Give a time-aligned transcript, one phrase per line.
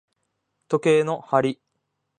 [0.67, 1.61] 時計の針